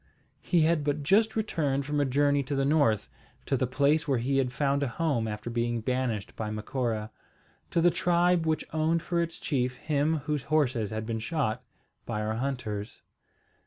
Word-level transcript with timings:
He 0.41 0.61
had 0.61 0.83
but 0.83 1.03
just 1.03 1.35
returned 1.35 1.85
from 1.85 1.99
a 1.99 2.05
journey 2.05 2.41
to 2.45 2.55
the 2.55 2.65
north, 2.65 3.07
to 3.45 3.55
the 3.55 3.67
place 3.67 4.07
where 4.07 4.17
he 4.17 4.39
had 4.39 4.51
found 4.51 4.81
a 4.81 4.87
home 4.87 5.27
after 5.27 5.51
being 5.51 5.79
banished 5.79 6.35
by 6.35 6.49
Macora, 6.49 7.11
to 7.69 7.81
the 7.81 7.91
tribe 7.91 8.47
which 8.47 8.65
owned 8.73 9.03
for 9.03 9.21
its 9.21 9.39
chief 9.39 9.75
him 9.75 10.17
whose 10.25 10.45
horses 10.45 10.89
had 10.89 11.05
been 11.05 11.19
shot 11.19 11.63
by 12.07 12.19
our 12.23 12.33
hunters. 12.33 13.03